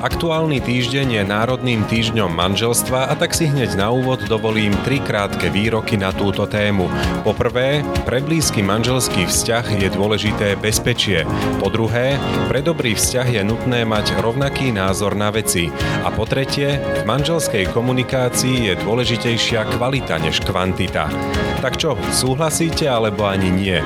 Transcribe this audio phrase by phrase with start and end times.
[0.00, 5.52] Aktuálny týždeň je Národným týždňom manželstva a tak si hneď na úvod dovolím tri krátke
[5.52, 6.88] výroky na túto tému.
[7.20, 11.28] Po prvé, pre blízky manželský vzťah je dôležité bezpečie.
[11.60, 12.16] Po druhé,
[12.48, 15.68] pre dobrý vzťah je nutné mať rovnaký názor na veci.
[16.00, 21.12] A po tretie, v manželskej komunikácii je dôležitejšia kvalita než kvantita.
[21.60, 23.76] Tak čo, súhlasíte alebo ani nie?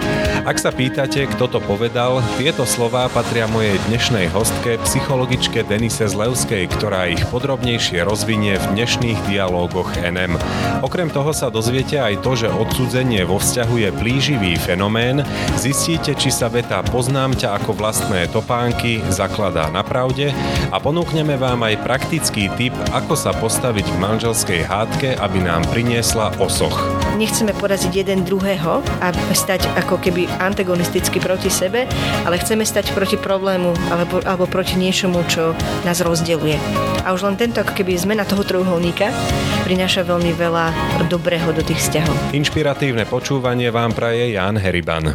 [0.47, 6.71] Ak sa pýtate, kto to povedal, tieto slová patria mojej dnešnej hostke, psychologičke Denise Zlevskej,
[6.73, 10.41] ktorá ich podrobnejšie rozvinie v dnešných dialógoch NM.
[10.81, 15.21] Okrem toho sa dozviete aj to, že odsudzenie vo vzťahu je plíživý fenomén,
[15.61, 20.33] zistíte, či sa veta poznám ťa ako vlastné topánky zakladá na pravde
[20.73, 26.33] a ponúkneme vám aj praktický tip, ako sa postaviť v manželskej hádke, aby nám priniesla
[26.41, 27.04] osoch.
[27.15, 31.87] Nechceme poraziť jeden druhého a stať ako keby antagonisticky proti sebe,
[32.27, 35.55] ale chceme stať proti problému alebo, alebo proti niečomu, čo
[35.87, 36.59] nás rozdeluje.
[37.07, 39.15] A už len tento ako keby zmena toho trojuholníka
[39.63, 40.75] prináša veľmi veľa
[41.07, 42.35] dobrého do tých vzťahov.
[42.35, 45.15] Inšpiratívne počúvanie vám praje Jan Heriban.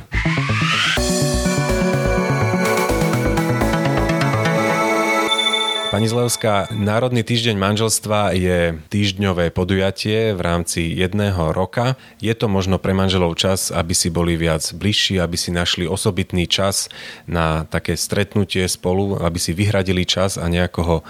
[5.89, 11.97] Pani Zlevská, Národný týždeň manželstva je týždňové podujatie v rámci jedného roka.
[12.21, 16.45] Je to možno pre manželov čas, aby si boli viac bližší, aby si našli osobitný
[16.45, 16.93] čas
[17.25, 21.03] na také stretnutie spolu, aby si vyhradili čas a nejako ho e,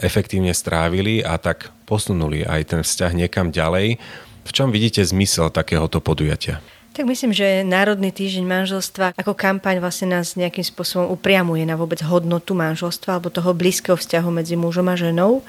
[0.00, 4.00] efektívne strávili a tak posunuli aj ten vzťah niekam ďalej.
[4.48, 6.64] V čom vidíte zmysel takéhoto podujatia?
[6.92, 12.04] Tak myslím, že Národný týždeň manželstva ako kampaň vlastne nás nejakým spôsobom upriamuje na vôbec
[12.04, 15.40] hodnotu manželstva alebo toho blízkeho vzťahu medzi mužom a ženou.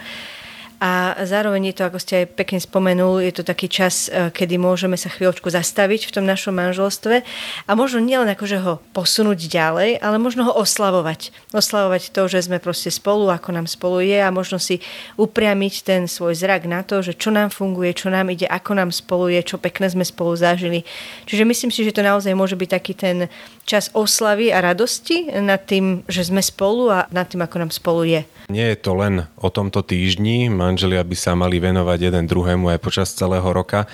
[0.83, 4.59] A zároveň je to, ako ste aj pekne spomenul, je to taký čas, e, kedy
[4.59, 7.23] môžeme sa chvíľočku zastaviť v tom našom manželstve
[7.63, 11.31] a možno nielen akože ho posunúť ďalej, ale možno ho oslavovať.
[11.55, 14.83] Oslavovať to, že sme proste spolu, ako nám spolu je a možno si
[15.15, 18.91] upriamiť ten svoj zrak na to, že čo nám funguje, čo nám ide, ako nám
[18.91, 20.83] spolu je, čo pekné sme spolu zažili.
[21.31, 23.31] Čiže myslím si, že to naozaj môže byť taký ten
[23.63, 28.03] čas oslavy a radosti nad tým, že sme spolu a nad tým, ako nám spolu
[28.03, 28.21] je.
[28.51, 32.81] Nie je to len o tomto týždni, manželia by sa mali venovať jeden druhému aj
[32.81, 33.85] počas celého roka.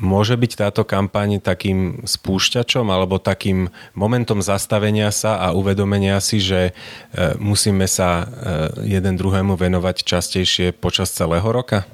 [0.00, 6.72] Môže byť táto kampaň takým spúšťačom alebo takým momentom zastavenia sa a uvedomenia si, že
[6.72, 11.84] e, musíme sa e, jeden druhému venovať častejšie počas celého roka?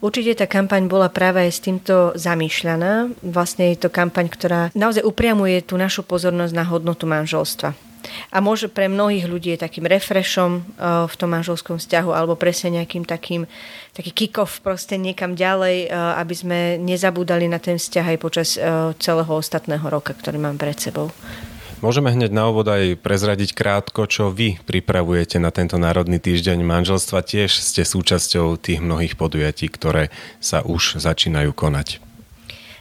[0.00, 3.20] Určite tá kampaň bola práve aj s týmto zamýšľaná.
[3.20, 7.89] Vlastne je to kampaň, ktorá naozaj upriamuje tú našu pozornosť na hodnotu manželstva.
[8.30, 12.80] A môže pre mnohých ľudí je takým refreshom uh, v tom manželskom vzťahu alebo presne
[12.80, 13.44] nejakým takým
[13.90, 18.94] taký kick-off proste niekam ďalej, uh, aby sme nezabúdali na ten vzťah aj počas uh,
[18.96, 21.12] celého ostatného roka, ktorý mám pred sebou.
[21.80, 27.24] Môžeme hneď na úvod aj prezradiť krátko, čo vy pripravujete na tento Národný týždeň manželstva.
[27.24, 30.12] Tiež ste súčasťou tých mnohých podujatí, ktoré
[30.44, 32.09] sa už začínajú konať.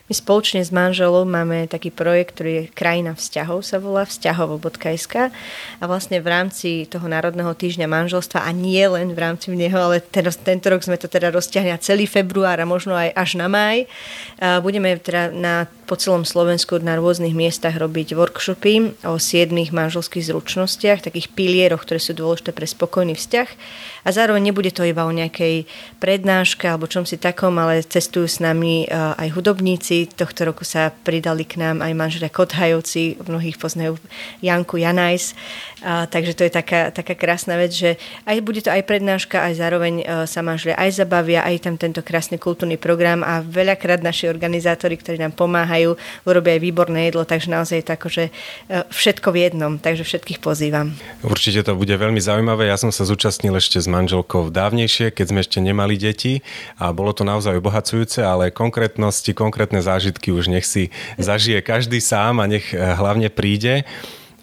[0.09, 5.29] My spoločne s manželom máme taký projekt, ktorý je Krajina vzťahov, sa volá vzťahovo.sk
[5.77, 10.01] a vlastne v rámci toho Národného týždňa manželstva a nie len v rámci neho, ale
[10.01, 13.85] ten, tento rok sme to teda rozťahli celý február a možno aj až na maj.
[14.65, 21.05] Budeme teda na, po celom Slovensku na rôznych miestach robiť workshopy o siedmých manželských zručnostiach,
[21.05, 23.49] takých pilieroch, ktoré sú dôležité pre spokojný vzťah
[24.05, 25.69] a zároveň nebude to iba o nejakej
[26.01, 31.43] prednáške alebo čom si takom, ale cestujú s nami aj hudobníci, Tohto roku sa pridali
[31.43, 33.99] k nám aj manželia Kothajovci, mnohých poznajú
[34.39, 35.35] Janku Janajs.
[35.79, 37.95] A, takže to je taká, taká krásna vec, že
[38.27, 42.03] aj bude to aj prednáška, aj zároveň uh, sa manželia aj zabavia, aj tam tento
[42.03, 45.95] krásny kultúrny program a veľakrát naši organizátori, ktorí nám pomáhajú,
[46.27, 50.43] urobia aj výborné jedlo, takže naozaj je to akože uh, všetko v jednom, takže všetkých
[50.43, 50.91] pozývam.
[51.23, 52.67] Určite to bude veľmi zaujímavé.
[52.67, 56.43] Ja som sa zúčastnil ešte s manželkou dávnejšie, keď sme ešte nemali deti
[56.75, 62.39] a bolo to naozaj obohacujúce, ale konkrétnosti, konkrétne zážitky už nech si zažije každý sám
[62.39, 63.83] a nech eh, hlavne príde.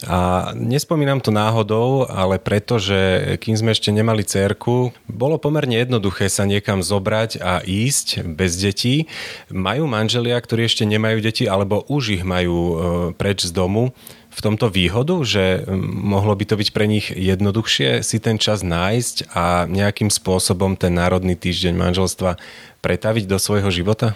[0.05, 6.29] A nespomínam to náhodou, ale preto, že kým sme ešte nemali cerku, bolo pomerne jednoduché
[6.29, 9.09] sa niekam zobrať a ísť bez detí.
[9.49, 12.77] Majú manželia, ktorí ešte nemajú deti, alebo už ich majú eh,
[13.17, 13.97] preč z domu,
[14.37, 15.81] v tomto výhodu, že hm,
[16.13, 20.93] mohlo by to byť pre nich jednoduchšie si ten čas nájsť a nejakým spôsobom ten
[20.93, 22.37] Národný týždeň manželstva
[22.85, 24.13] pretaviť do svojho života?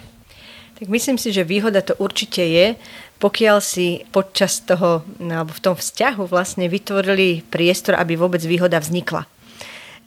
[0.81, 2.73] Tak myslím si, že výhoda to určite je,
[3.21, 9.29] pokiaľ si počas toho, alebo v tom vzťahu vlastne vytvorili priestor, aby vôbec výhoda vznikla.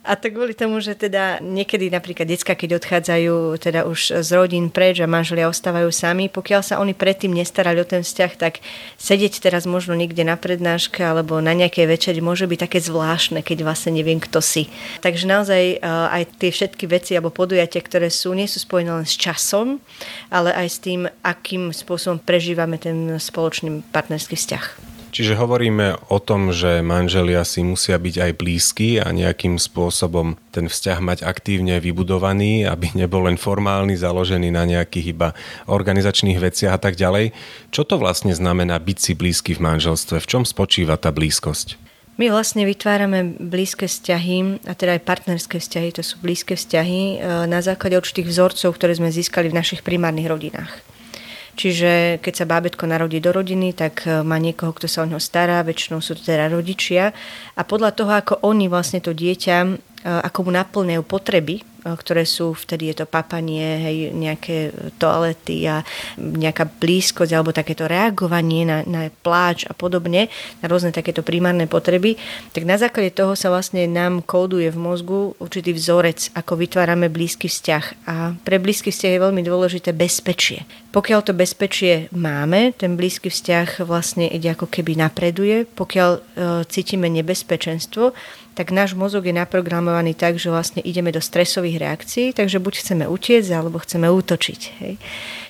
[0.05, 4.69] A to kvôli tomu, že teda niekedy napríklad decka, keď odchádzajú teda už z rodín
[4.69, 8.61] preč a manželia ostávajú sami, pokiaľ sa oni predtým nestarali o ten vzťah, tak
[9.01, 13.65] sedieť teraz možno niekde na prednáške alebo na nejakej večeri môže byť také zvláštne, keď
[13.65, 14.69] vlastne neviem, kto si.
[15.01, 19.17] Takže naozaj aj tie všetky veci alebo podujatia, ktoré sú, nie sú spojené len s
[19.17, 19.81] časom,
[20.29, 24.84] ale aj s tým, akým spôsobom prežívame ten spoločný partnerský vzťah.
[25.15, 30.67] Čiže hovoríme o tom, že manželia si musia byť aj blízky a nejakým spôsobom ten
[30.67, 35.31] vzťah mať aktívne vybudovaný, aby nebol len formálny, založený na nejakých iba
[35.71, 37.31] organizačných veciach a tak ďalej.
[37.71, 40.19] Čo to vlastne znamená byť si blízky v manželstve?
[40.19, 41.79] V čom spočíva tá blízkosť?
[42.19, 47.47] My vlastne vytvárame blízke vzťahy, a teda aj partnerské vzťahy, to sú blízke vzťahy e,
[47.47, 50.94] na základe určitých vzorcov, ktoré sme získali v našich primárnych rodinách.
[51.55, 55.23] Čiže keď sa bábetko narodí do rodiny, tak e, má niekoho, kto sa o ňo
[55.23, 57.15] stará, väčšinou sú to teda rodičia.
[57.55, 59.69] A podľa toho, ako oni vlastne to dieťa, e,
[60.03, 65.85] ako mu naplňajú potreby, ktoré sú, vtedy je to papanie, hej, nejaké toalety a
[66.17, 72.17] nejaká blízkosť alebo takéto reagovanie na, na pláč a podobne, na rôzne takéto primárne potreby,
[72.49, 77.45] tak na základe toho sa vlastne nám kóduje v mozgu určitý vzorec, ako vytvárame blízky
[77.45, 77.85] vzťah.
[78.09, 80.65] A pre blízky vzťah je veľmi dôležité bezpečie.
[80.89, 85.67] Pokiaľ to bezpečie máme, ten blízky vzťah vlastne ide ako keby napreduje.
[85.67, 86.19] Pokiaľ e,
[86.71, 88.15] cítime nebezpečenstvo,
[88.55, 93.03] tak náš mozog je naprogramovaný tak, že vlastne ideme do stresových reakcií, takže buď chceme
[93.11, 94.61] utiecť, alebo chceme útočiť.
[94.79, 94.93] Hej.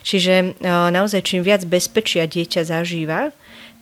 [0.02, 3.30] Čiže e, naozaj čím viac bezpečia dieťa zažíva,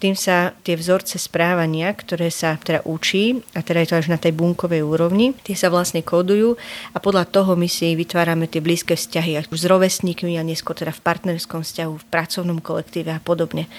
[0.04, 4.20] tým sa tie vzorce správania, ktoré sa teda učí, a teda je to až na
[4.20, 6.60] tej bunkovej úrovni, tie sa vlastne kódujú
[6.92, 10.92] a podľa toho my si vytvárame tie blízke vzťahy už s rovesníkmi a neskôr teda
[10.92, 13.72] v partnerskom vzťahu, v pracovnom kolektíve a podobne.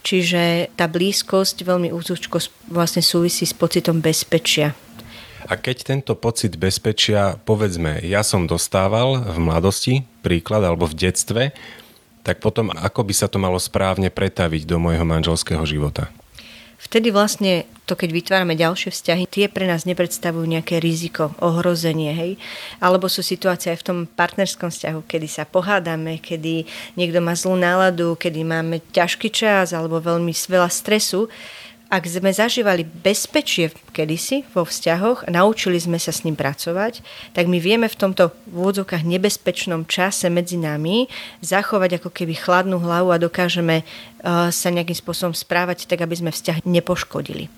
[0.00, 2.40] Čiže tá blízkosť veľmi úzúčko
[2.72, 4.72] vlastne súvisí s pocitom bezpečia.
[5.48, 9.94] A keď tento pocit bezpečia, povedzme, ja som dostával v mladosti,
[10.24, 11.42] príklad, alebo v detstve,
[12.22, 16.10] tak potom ako by sa to malo správne pretaviť do môjho manželského života?
[16.78, 22.32] Vtedy vlastne to, keď vytvárame ďalšie vzťahy, tie pre nás nepredstavujú nejaké riziko, ohrozenie, hej.
[22.78, 27.58] Alebo sú situácie aj v tom partnerskom vzťahu, kedy sa pohádame, kedy niekto má zlú
[27.58, 31.26] náladu, kedy máme ťažký čas alebo veľmi veľa stresu
[31.88, 37.00] ak sme zažívali bezpečie kedysi vo vzťahoch naučili sme sa s ním pracovať,
[37.32, 41.08] tak my vieme v tomto v úvodzovkách nebezpečnom čase medzi nami
[41.40, 46.30] zachovať ako keby chladnú hlavu a dokážeme uh, sa nejakým spôsobom správať tak, aby sme
[46.30, 47.48] vzťah nepoškodili.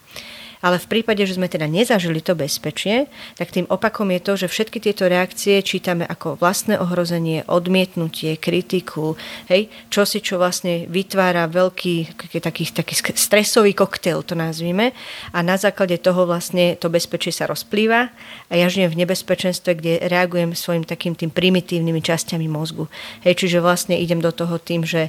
[0.61, 3.09] Ale v prípade, že sme teda nezažili to bezpečie,
[3.41, 9.17] tak tým opakom je to, že všetky tieto reakcie čítame ako vlastné ohrozenie, odmietnutie, kritiku,
[9.49, 14.93] hej, čo si čo vlastne vytvára veľký taký, taký stresový koktail, to nazvime,
[15.33, 18.12] a na základe toho vlastne to bezpečie sa rozplýva.
[18.51, 22.91] A ja žijem v nebezpečenstve, kde reagujem svojim takým tým primitívnymi časťami mozgu.
[23.25, 25.09] Hej, čiže vlastne idem do toho tým, že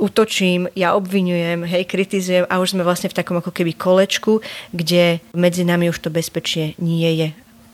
[0.00, 4.40] útočím, ja obvinujem, hej, kritizujem a už sme vlastne v takom ako keby kolečku,
[4.72, 7.28] kde medzi nami už to bezpečie nie je.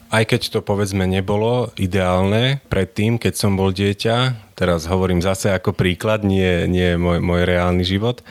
[0.07, 5.75] Aj keď to povedzme nebolo ideálne predtým, keď som bol dieťa, teraz hovorím zase ako
[5.75, 8.23] príklad, nie, nie môj, môj reálny život,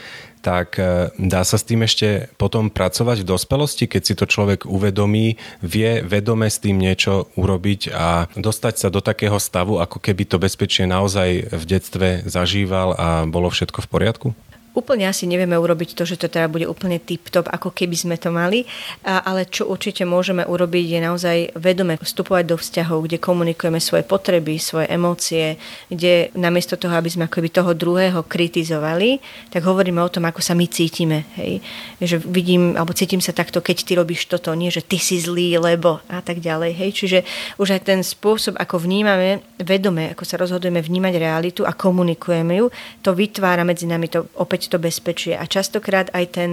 [0.46, 4.62] tak e, dá sa s tým ešte potom pracovať v dospelosti, keď si to človek
[4.62, 10.22] uvedomí, vie vedome s tým niečo urobiť a dostať sa do takého stavu, ako keby
[10.22, 14.28] to bezpečie naozaj v detstve zažíval a bolo všetko v poriadku?
[14.76, 18.28] Úplne asi nevieme urobiť to, že to teda bude úplne tip-top, ako keby sme to
[18.28, 18.68] mali,
[19.00, 24.60] ale čo určite môžeme urobiť je naozaj vedome vstupovať do vzťahov, kde komunikujeme svoje potreby,
[24.60, 25.56] svoje emócie,
[25.88, 29.16] kde namiesto toho, aby sme akoby toho druhého kritizovali,
[29.48, 31.24] tak hovoríme o tom, ako sa my cítime.
[31.40, 31.64] Hej?
[31.96, 35.56] Že vidím, alebo cítim sa takto, keď ty robíš toto, nie, že ty si zlý,
[35.56, 36.76] lebo a tak ďalej.
[36.76, 36.90] Hej?
[36.92, 37.18] Čiže
[37.56, 42.68] už aj ten spôsob, ako vnímame vedome, ako sa rozhodujeme vnímať realitu a komunikujeme ju,
[43.00, 45.38] to vytvára medzi nami to opäť to bezpečie.
[45.38, 46.50] A častokrát aj ten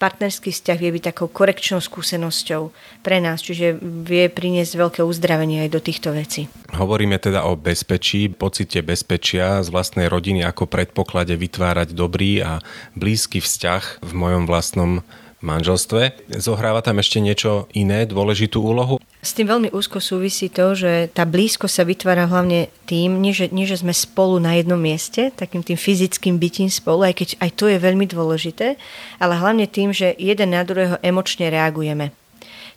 [0.00, 2.72] partnerský vzťah vie byť takou korekčnou skúsenosťou
[3.04, 6.48] pre nás, čiže vie priniesť veľké uzdravenie aj do týchto vecí.
[6.72, 12.64] Hovoríme teda o bezpečí, pocite bezpečia z vlastnej rodiny ako predpoklade vytvárať dobrý a
[12.96, 15.04] blízky vzťah v mojom vlastnom
[15.40, 16.30] manželstve.
[16.40, 19.00] Zohráva tam ešte niečo iné, dôležitú úlohu?
[19.20, 23.52] S tým veľmi úzko súvisí to, že tá blízko sa vytvára hlavne tým, nie že,
[23.52, 27.50] nie že sme spolu na jednom mieste, takým tým fyzickým bytím spolu, aj keď aj
[27.52, 28.80] to je veľmi dôležité,
[29.20, 32.16] ale hlavne tým, že jeden na druhého emočne reagujeme.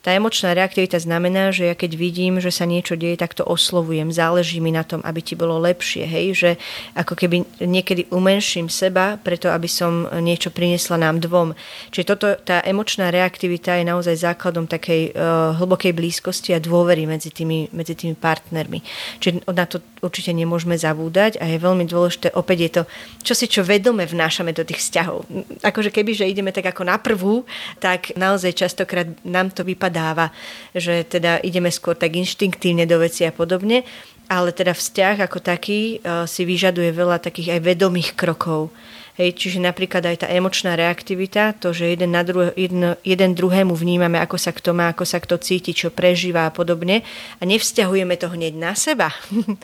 [0.03, 4.11] Tá emočná reaktivita znamená, že ja keď vidím, že sa niečo deje, tak to oslovujem,
[4.11, 6.51] záleží mi na tom, aby ti bolo lepšie, hej, že
[6.91, 11.55] ako keby niekedy umenším seba, preto aby som niečo priniesla nám dvom.
[11.95, 17.31] Čiže toto, tá emočná reaktivita je naozaj základom takej uh, hlbokej blízkosti a dôvery medzi
[17.31, 18.83] tými, medzi tými partnermi.
[19.23, 22.81] Čiže na to určite nemôžeme zabúdať a je veľmi dôležité, opäť je to,
[23.23, 25.23] čo si čo vedome vnášame do tých vzťahov.
[25.63, 27.47] Akože keby, že ideme tak ako na prvú,
[27.79, 30.33] tak naozaj častokrát nám to vypadáva,
[30.73, 33.85] že teda ideme skôr tak inštinktívne do veci a podobne,
[34.25, 38.73] ale teda vzťah ako taký uh, si vyžaduje veľa takých aj vedomých krokov
[39.13, 43.77] Hej, čiže napríklad aj tá emočná reaktivita, to, že jeden, na druh- jeden, jeden druhému
[43.77, 47.05] vnímame, ako sa kto má, ako sa kto cíti, čo prežíva a podobne
[47.37, 49.13] a nevzťahujeme to hneď na seba,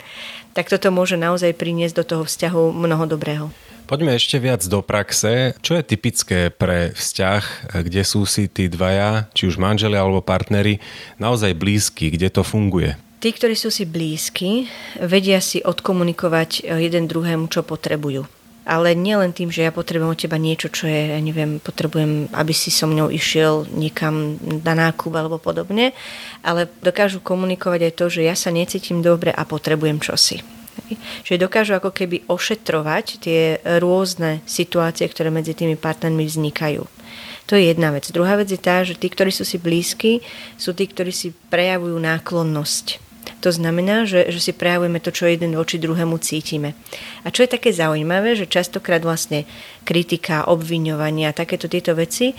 [0.54, 3.50] tak toto môže naozaj priniesť do toho vzťahu mnoho dobrého.
[3.90, 5.50] Poďme ešte viac do praxe.
[5.58, 10.78] Čo je typické pre vzťah, kde sú si tí dvaja, či už manželi alebo partnery,
[11.18, 12.94] naozaj blízki, kde to funguje?
[13.18, 14.70] Tí, ktorí sú si blízki,
[15.02, 18.30] vedia si odkomunikovať jeden druhému, čo potrebujú
[18.70, 22.54] ale nielen tým, že ja potrebujem od teba niečo, čo je, ja neviem, potrebujem, aby
[22.54, 25.90] si so mnou išiel niekam na nákup alebo podobne,
[26.46, 30.59] ale dokážu komunikovať aj to, že ja sa necítim dobre a potrebujem čosi.
[31.26, 36.82] Čiže dokážu ako keby ošetrovať tie rôzne situácie, ktoré medzi tými partnermi vznikajú.
[37.50, 38.06] To je jedna vec.
[38.14, 40.22] Druhá vec je tá, že tí, ktorí sú si blízki,
[40.54, 43.09] sú tí, ktorí si prejavujú náklonnosť
[43.40, 46.76] to znamená, že, že si prejavujeme to, čo jeden voči druhému cítime.
[47.24, 49.48] A čo je také zaujímavé, že častokrát vlastne
[49.88, 52.36] kritika, obviňovania, takéto tieto veci,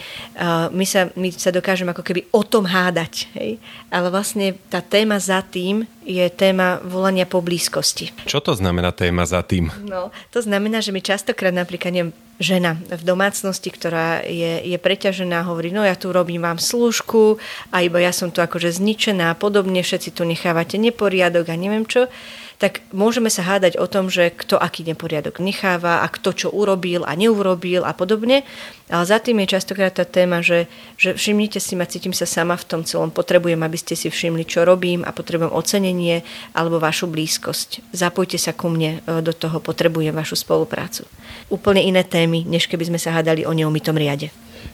[0.72, 3.28] my sa, my sa dokážeme ako keby o tom hádať.
[3.34, 3.58] Hej?
[3.90, 8.14] Ale vlastne tá téma za tým je téma volania po blízkosti.
[8.30, 9.74] Čo to znamená téma za tým?
[9.86, 15.46] No, to znamená, že my častokrát napríklad neviem, žena v domácnosti, ktorá je, je preťažená,
[15.46, 17.38] hovorí, no ja tu robím vám služku
[17.70, 21.86] a iba ja som tu akože zničená a podobne, všetci tu nechávate neporiadok a neviem
[21.86, 22.10] čo
[22.62, 27.02] tak môžeme sa hádať o tom, že kto aký neporiadok necháva a kto čo urobil
[27.10, 28.46] a neurobil a podobne.
[28.86, 32.54] Ale za tým je častokrát tá téma, že, že všimnite si ma, cítim sa sama
[32.54, 36.22] v tom celom, potrebujem, aby ste si všimli, čo robím a potrebujem ocenenie
[36.54, 37.82] alebo vašu blízkosť.
[37.98, 41.10] Zapojte sa ku mne e, do toho, potrebujem vašu spoluprácu.
[41.50, 44.30] Úplne iné témy, než keby sme sa hádali o neumytom riade.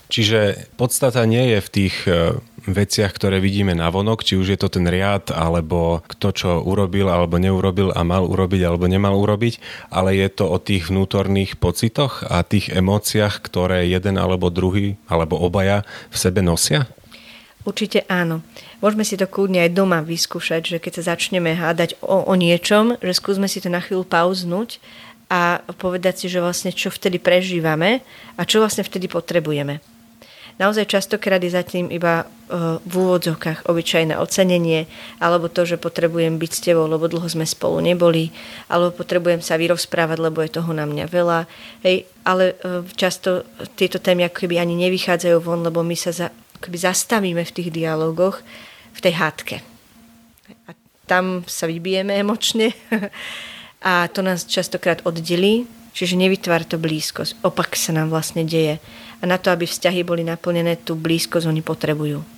[0.08, 4.60] Čiže podstata nie je v tých e, veciach, ktoré vidíme na vonok, či už je
[4.60, 9.60] to ten riad, alebo kto čo urobil alebo neurobil a mal urobiť alebo nemal urobiť,
[9.92, 15.40] ale je to o tých vnútorných pocitoch a tých emóciách, ktoré jeden alebo druhý alebo
[15.40, 16.88] obaja v sebe nosia?
[17.68, 18.40] Určite áno.
[18.80, 22.96] Môžeme si to kľudne aj doma vyskúšať, že keď sa začneme hádať o, o niečom,
[23.04, 24.80] že skúsme si to na chvíľu pauznúť
[25.28, 28.00] a povedať si, že vlastne čo vtedy prežívame
[28.40, 29.84] a čo vlastne vtedy potrebujeme.
[30.58, 34.90] Naozaj častokrát je zatím iba uh, v úvodzovkách obyčajné ocenenie,
[35.22, 38.34] alebo to, že potrebujem byť s tebou, lebo dlho sme spolu neboli,
[38.66, 41.46] alebo potrebujem sa vyrozprávať, lebo je toho na mňa veľa.
[41.86, 43.46] Hej, ale uh, často
[43.78, 48.42] tieto témy ako ani nevychádzajú von, lebo my sa za, keby zastavíme v tých dialogoch
[48.98, 49.62] v tej hádke.
[50.66, 50.74] A
[51.06, 52.74] tam sa vybijeme emočne
[53.86, 57.46] a to nás častokrát oddelí, čiže nevytvára to blízkosť.
[57.46, 58.82] Opak sa nám vlastne deje
[59.22, 62.38] a na to, aby vzťahy boli naplnené, tú blízkosť oni potrebujú.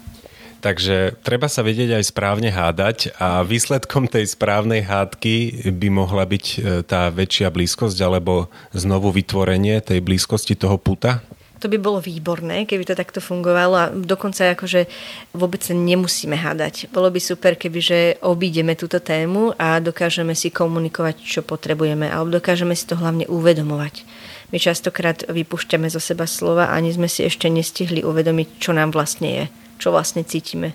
[0.60, 6.46] Takže treba sa vedieť aj správne hádať a výsledkom tej správnej hádky by mohla byť
[6.52, 11.24] e, tá väčšia blízkosť alebo znovu vytvorenie tej blízkosti toho puta?
[11.64, 14.88] To by bolo výborné, keby to takto fungovalo a dokonca akože
[15.36, 16.92] vôbec sa nemusíme hádať.
[16.92, 22.36] Bolo by super, keby že obídeme túto tému a dokážeme si komunikovať, čo potrebujeme alebo
[22.36, 24.08] dokážeme si to hlavne uvedomovať
[24.50, 29.30] my častokrát vypúšťame zo seba slova ani sme si ešte nestihli uvedomiť, čo nám vlastne
[29.30, 29.44] je,
[29.78, 30.74] čo vlastne cítime.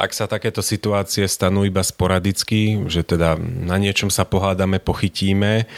[0.00, 5.68] Ak sa takéto situácie stanú iba sporadicky, že teda na niečom sa pohádame, pochytíme,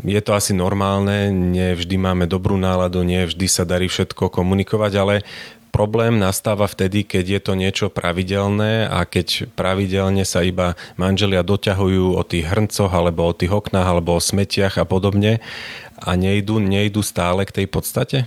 [0.00, 4.92] je to asi normálne, nie vždy máme dobrú náladu, nie vždy sa darí všetko komunikovať,
[4.96, 5.14] ale
[5.74, 12.14] problém nastáva vtedy, keď je to niečo pravidelné a keď pravidelne sa iba manželia doťahujú
[12.14, 15.42] o tých hrncoch alebo o tých oknách alebo o smetiach a podobne
[15.98, 18.18] a nejdu, nejdu stále k tej podstate?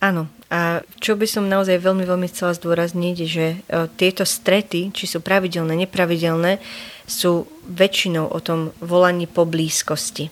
[0.00, 0.32] Áno.
[0.46, 3.56] A čo by som naozaj veľmi, veľmi chcela zdôrazniť, že e,
[3.98, 6.62] tieto strety, či sú pravidelné, nepravidelné,
[7.02, 10.30] sú väčšinou o tom volaní po blízkosti.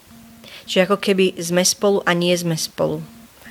[0.70, 3.02] Čiže ako keby sme spolu a nie sme spolu.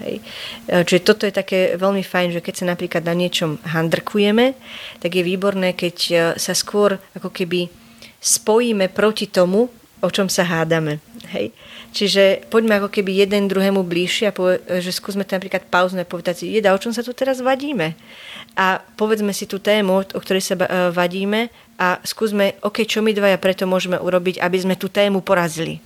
[0.02, 0.26] Hej.
[0.66, 4.58] E, čiže toto je také veľmi fajn, že keď sa napríklad na niečom handrkujeme,
[4.98, 7.70] tak je výborné, keď e, sa skôr ako keby
[8.24, 9.70] spojíme proti tomu,
[10.04, 11.00] o čom sa hádame.
[11.32, 11.56] Hej.
[11.94, 16.42] Čiže poďme ako keby jeden druhému bližšie a poved, že skúsme to napríklad pauzne povedať
[16.42, 17.94] si, jeda, o čom sa tu teraz vadíme?
[18.58, 23.14] A povedzme si tú tému, o ktorej sa e, vadíme a skúsme, OK, čo my
[23.14, 25.80] dvaja preto môžeme urobiť, aby sme tú tému porazili.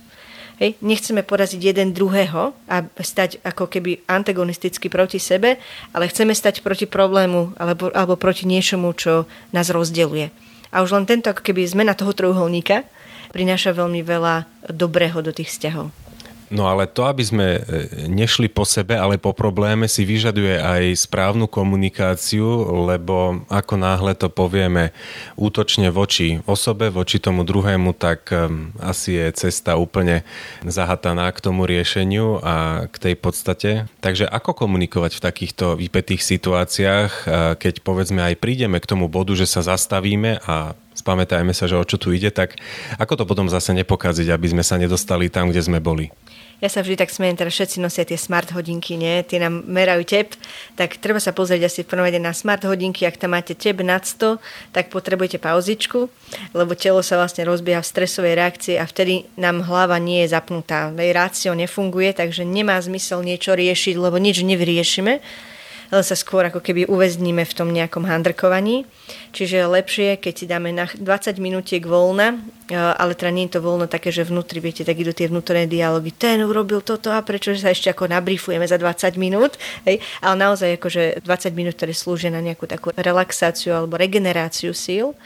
[0.58, 5.54] Hej, nechceme poraziť jeden druhého a stať ako keby antagonisticky proti sebe,
[5.94, 10.34] ale chceme stať proti problému alebo, alebo proti niečomu, čo nás rozdeluje.
[10.74, 12.82] A už len tento ako keby zmena toho trojuholníka
[13.30, 16.07] prináša veľmi veľa dobrého do tých vzťahov.
[16.48, 17.60] No ale to, aby sme e,
[18.08, 22.46] nešli po sebe, ale po probléme, si vyžaduje aj správnu komunikáciu,
[22.88, 24.90] lebo ako náhle to povieme
[25.36, 28.30] útočne voči osobe, voči tomu druhému, tak
[28.80, 30.24] asi je cesta úplne
[30.64, 33.70] zahataná k tomu riešeniu a k tej podstate.
[34.00, 37.12] Takže ako komunikovať v takýchto vypetých situáciách,
[37.60, 41.86] keď povedzme aj prídeme k tomu bodu, že sa zastavíme a spamätajme sa, že o
[41.86, 42.58] čo tu ide, tak
[42.98, 46.10] ako to potom zase nepokaziť, aby sme sa nedostali tam, kde sme boli?
[46.58, 49.22] ja sa vždy tak smejem, teraz všetci nosia tie smart hodinky, nie?
[49.22, 50.34] Tie nám merajú tep,
[50.74, 53.78] tak treba sa pozrieť asi v prvom rade na smart hodinky, ak tam máte tep
[53.78, 54.42] nad 100,
[54.74, 56.10] tak potrebujete pauzičku,
[56.58, 60.90] lebo telo sa vlastne rozbieha v stresovej reakcii a vtedy nám hlava nie je zapnutá.
[60.90, 65.22] Rácio nefunguje, takže nemá zmysel niečo riešiť, lebo nič nevyriešime
[65.88, 68.84] len sa skôr ako keby uväzníme v tom nejakom handrkovaní.
[69.32, 72.36] Čiže lepšie, keď si dáme na 20 minútiek voľna,
[72.68, 75.64] e, ale teda nie je to voľno také, že vnútri, viete, tak idú tie vnútorné
[75.64, 76.12] dialógy.
[76.12, 79.56] Ten urobil toto a prečo sa ešte ako nabrifujeme za 20 minút.
[79.88, 80.04] Hej?
[80.20, 85.16] Ale naozaj akože 20 minút, ktoré slúžia na nejakú takú relaxáciu alebo regeneráciu síl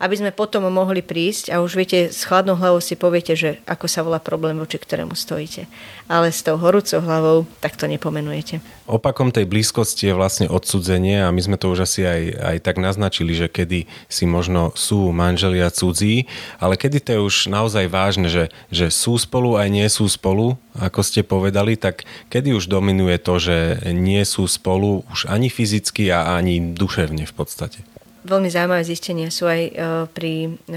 [0.00, 3.84] aby sme potom mohli prísť a už viete, s chladnou hlavou si poviete, že ako
[3.84, 5.68] sa volá problém, voči ktorému stojíte.
[6.08, 8.64] Ale s tou horúcou hlavou tak to nepomenujete.
[8.88, 12.80] Opakom tej blízkosti je vlastne odsudzenie a my sme to už asi aj, aj tak
[12.80, 16.24] naznačili, že kedy si možno sú manželia cudzí,
[16.56, 20.56] ale kedy to je už naozaj vážne, že, že sú spolu aj nie sú spolu,
[20.80, 26.08] ako ste povedali, tak kedy už dominuje to, že nie sú spolu už ani fyzicky
[26.08, 27.84] a ani duševne v podstate?
[28.20, 29.72] Veľmi zaujímavé zistenia sú aj e,
[30.12, 30.32] pri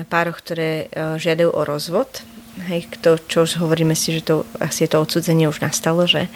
[0.08, 2.24] pároch, ktoré e, žiadajú o rozvod.
[2.70, 6.30] Hej, to, čo už hovoríme si, že to asi to odsudzenie už nastalo, že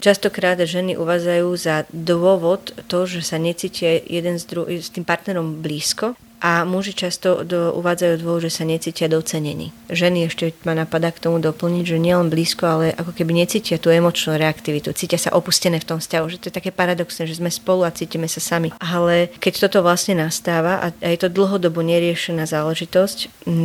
[0.00, 5.60] častokrát ženy uvádzajú za dôvod to, že sa necítia jeden s, dru- s tým partnerom
[5.60, 9.74] blízko a muži často do, uvádzajú dôvod, že sa necítia docenení.
[9.90, 13.90] Ženy ešte ma napadá k tomu doplniť, že nielen blízko, ale ako keby necítia tú
[13.90, 17.50] emočnú reaktivitu, cítia sa opustené v tom vzťahu, že to je také paradoxné, že sme
[17.50, 18.70] spolu a cítime sa sami.
[18.78, 23.18] Ale keď toto vlastne nastáva a, a je to dlhodobo neriešená záležitosť,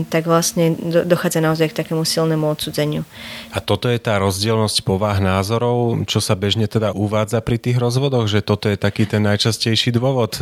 [0.09, 3.05] tak vlastne do, dochádza naozaj k takému silnému odsudzeniu.
[3.53, 8.25] A toto je tá rozdielnosť povah názorov, čo sa bežne teda uvádza pri tých rozvodoch,
[8.25, 10.41] že toto je taký ten najčastejší dôvod.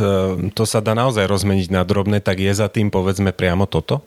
[0.56, 4.06] to sa dá naozaj rozmeniť na drobné tak je za tým povedzme priamo toto?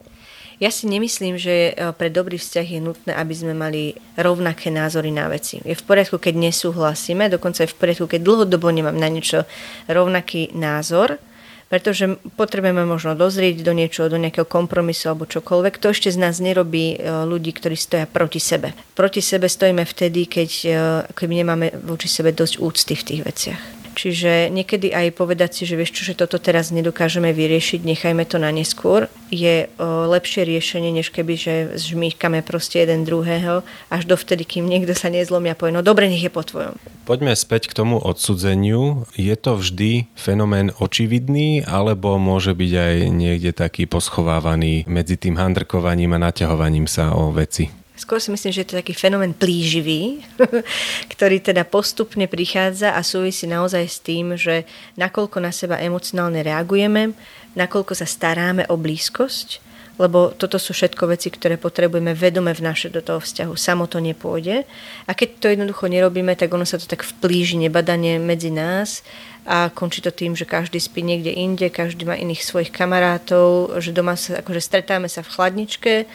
[0.56, 5.12] Ja si nemyslím, že e, pre dobrý vzťah je nutné, aby sme mali rovnaké názory
[5.12, 5.60] na veci.
[5.60, 9.44] Je v poriadku, keď nesúhlasíme, dokonca je v poriadku, keď dlhodobo nemám na niečo
[9.84, 11.20] rovnaký názor,
[11.68, 15.76] pretože potrebujeme možno dozrieť do niečoho, do nejakého kompromisu alebo čokoľvek.
[15.76, 18.72] To ešte z nás nerobí e, ľudí, ktorí stoja proti sebe.
[18.96, 20.72] Proti sebe stojíme vtedy, keď, e,
[21.12, 23.75] keď nemáme voči sebe dosť úcty v tých veciach.
[23.96, 28.36] Čiže niekedy aj povedať si, že vieš čo, že toto teraz nedokážeme vyriešiť, nechajme to
[28.36, 34.68] na neskôr, je lepšie riešenie, než keby, že žmýchkame proste jeden druhého až dovtedy, kým
[34.68, 36.76] niekto sa nezlomí a povie, no dobre, nech je po tvojom.
[37.08, 39.08] Poďme späť k tomu odsudzeniu.
[39.16, 46.12] Je to vždy fenomén očividný, alebo môže byť aj niekde taký poschovávaný medzi tým handrkovaním
[46.20, 47.72] a naťahovaním sa o veci?
[48.06, 50.22] Skôr si myslím, že je to taký fenomén plíživý,
[51.12, 54.62] ktorý teda postupne prichádza a súvisí naozaj s tým, že
[54.94, 57.18] nakoľko na seba emocionálne reagujeme,
[57.58, 59.58] nakoľko sa staráme o blízkosť,
[59.98, 63.58] lebo toto sú všetko veci, ktoré potrebujeme vedome vnášať do toho vzťahu.
[63.58, 64.62] Samo to nepôjde.
[65.02, 69.02] A keď to jednoducho nerobíme, tak ono sa to tak vplíži nebadanie medzi nás
[69.50, 73.90] a končí to tým, že každý spí niekde inde, každý má iných svojich kamarátov, že
[73.90, 76.06] doma sa, akože stretáme sa v chladničke,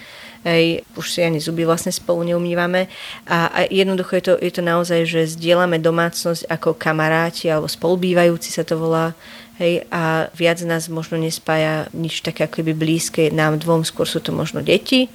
[0.42, 2.90] Hej, už si ani zuby vlastne spolu neumývame.
[3.30, 8.50] A, a jednoducho je to, je to naozaj, že zdieľame domácnosť ako kamaráti alebo spolubývajúci
[8.50, 9.14] sa to volá.
[9.62, 14.18] Hej, a viac nás možno nespája nič také ako by blízke nám dvom, skôr sú
[14.18, 15.14] to možno deti,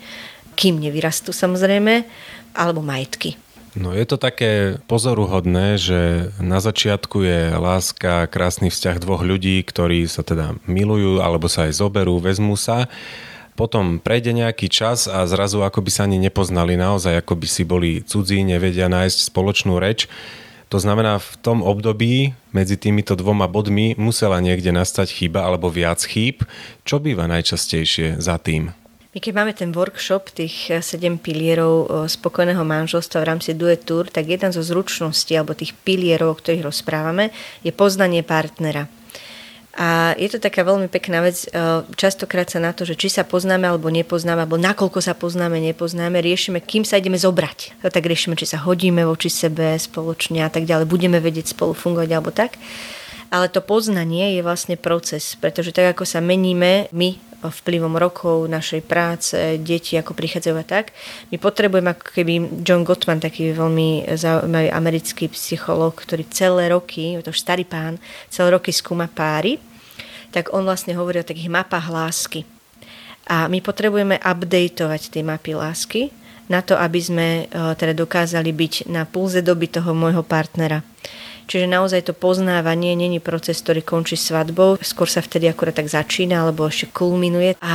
[0.54, 2.06] kým nevyrastú samozrejme,
[2.54, 3.34] alebo majetky.
[3.76, 10.08] No je to také pozoruhodné, že na začiatku je láska, krásny vzťah dvoch ľudí, ktorí
[10.08, 12.88] sa teda milujú alebo sa aj zoberú, vezmú sa
[13.57, 17.64] potom prejde nejaký čas a zrazu ako by sa ani nepoznali naozaj, ako by si
[17.64, 20.05] boli cudzí, nevedia nájsť spoločnú reč.
[20.69, 26.03] To znamená, v tom období medzi týmito dvoma bodmi musela niekde nastať chyba alebo viac
[26.03, 26.42] chýb.
[26.83, 28.75] Čo býva najčastejšie za tým?
[29.16, 34.29] My keď máme ten workshop, tých 7 pilierov spokojného manželstva v rámci Duet Tour, tak
[34.29, 37.33] jedna zo zručností alebo tých pilierov, o ktorých rozprávame,
[37.64, 38.92] je poznanie partnera.
[39.76, 41.52] A je to taká veľmi pekná vec, e,
[42.00, 46.16] častokrát sa na to, že či sa poznáme alebo nepoznáme, alebo nakoľko sa poznáme, nepoznáme,
[46.24, 47.84] riešime, kým sa ideme zobrať.
[47.84, 51.76] No, tak riešime, či sa hodíme voči sebe spoločne a tak ďalej, budeme vedieť spolu
[51.76, 52.56] fungovať alebo tak.
[53.28, 58.83] Ale to poznanie je vlastne proces, pretože tak ako sa meníme my vplyvom rokov našej
[58.87, 60.96] práce, deti ako prichádzajú a tak.
[61.29, 62.33] My potrebujeme ako keby
[62.64, 68.01] John Gottman, taký veľmi zaujímavý americký psychológ, ktorý celé roky, to už starý pán,
[68.33, 69.61] celé roky skúma páry,
[70.33, 72.40] tak on vlastne hovorí o takých mapách lásky.
[73.27, 76.14] A my potrebujeme updateovať tie mapy lásky
[76.46, 77.44] na to, aby sme e,
[77.75, 80.87] teda dokázali byť na pulze doby toho môjho partnera.
[81.46, 86.42] Čiže naozaj to poznávanie není proces, ktorý končí svadbou, skôr sa vtedy akurát tak začína
[86.42, 87.74] alebo ešte kulminuje a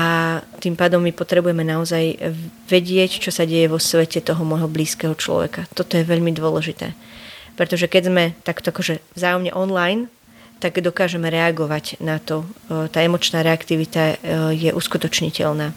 [0.59, 2.19] tým pádom my potrebujeme naozaj
[2.67, 5.71] vedieť, čo sa deje vo svete toho môjho blízkeho človeka.
[5.71, 6.91] Toto je veľmi dôležité.
[7.55, 10.11] Pretože keď sme takto akože vzájomne online,
[10.61, 12.45] tak dokážeme reagovať na to.
[12.69, 14.15] E, tá emočná reaktivita e,
[14.53, 15.73] je uskutočniteľná.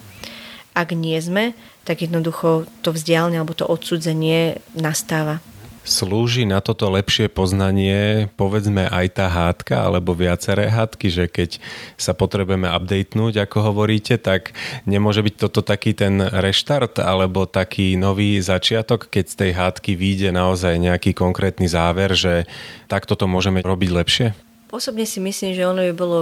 [0.77, 1.57] Ak nie sme,
[1.89, 5.41] tak jednoducho to vzdialenie alebo to odsudzenie nastáva.
[5.85, 11.61] Slúži na toto lepšie poznanie povedzme aj tá hádka alebo viaceré hádky, že keď
[12.01, 14.57] sa potrebujeme updatenúť, ako hovoríte, tak
[14.89, 20.33] nemôže byť toto taký ten reštart alebo taký nový začiatok, keď z tej hádky vyjde
[20.33, 22.49] naozaj nejaký konkrétny záver, že
[22.89, 24.27] takto to môžeme robiť lepšie?
[24.73, 26.21] Osobne si myslím, že ono by bolo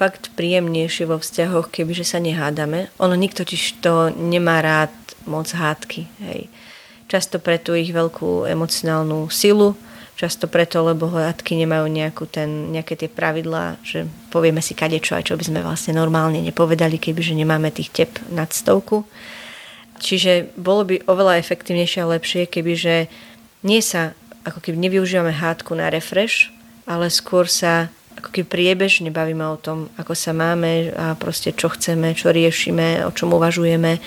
[0.00, 2.88] fakt príjemnejšie vo vzťahoch, kebyže sa nehádame.
[2.96, 4.96] Ono nikto totiž to nemá rád
[5.28, 6.08] moc hádky.
[6.24, 6.48] Hej
[7.06, 9.76] často pre tú ich veľkú emocionálnu silu,
[10.14, 15.26] často preto, lebo hľadky nemajú nejakú ten, nejaké tie pravidlá, že povieme si kadečo aj
[15.26, 19.02] čo by sme vlastne normálne nepovedali, kebyže nemáme tých tep nad stovku.
[19.98, 23.10] Čiže bolo by oveľa efektívnejšie a lepšie, kebyže
[23.66, 24.14] nie sa,
[24.46, 26.54] ako keby nevyužívame hádku na refresh,
[26.86, 31.72] ale skôr sa ako keby priebežne bavíme o tom, ako sa máme a proste čo
[31.74, 33.98] chceme, čo riešime, o čom uvažujeme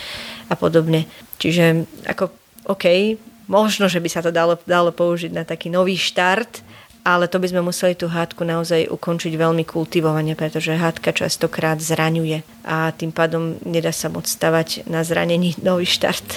[0.48, 1.04] a podobne.
[1.38, 2.32] Čiže ako
[2.68, 3.16] OK,
[3.48, 6.68] možno, že by sa to dalo, dalo použiť na taký nový štart,
[7.08, 12.44] ale to by sme museli tú hádku naozaj ukončiť veľmi kultivovane, pretože hádka častokrát zraňuje
[12.68, 16.28] a tým pádom nedá sa moc stavať na zranení nový štart.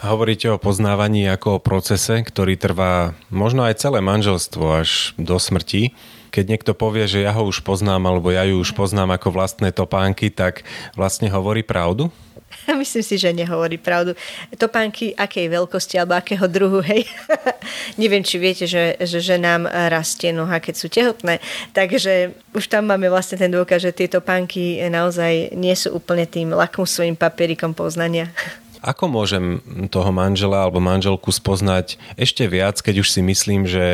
[0.00, 5.92] Hovoríte o poznávaní ako o procese, ktorý trvá možno aj celé manželstvo až do smrti.
[6.30, 9.74] Keď niekto povie, že ja ho už poznám alebo ja ju už poznám ako vlastné
[9.74, 10.62] topánky, tak
[10.94, 12.08] vlastne hovorí pravdu?
[12.80, 14.14] Myslím si, že nehovorí pravdu.
[14.54, 17.02] Topánky akej veľkosti alebo akého druhu, hej.
[17.98, 21.42] Neviem, či viete, že, že, že nám rastie noha, keď sú tehotné.
[21.74, 26.52] Takže už tam máme vlastne ten dôkaz, že tieto topánky naozaj nie sú úplne tým
[26.52, 28.28] lakmusovým papierikom poznania.
[28.80, 29.60] Ako môžem
[29.92, 33.84] toho manžela alebo manželku spoznať ešte viac, keď už si myslím, že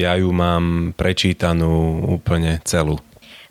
[0.00, 2.96] ja ju mám prečítanú úplne celú?